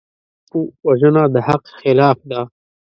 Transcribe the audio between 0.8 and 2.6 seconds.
وژنه د حق خلاف ده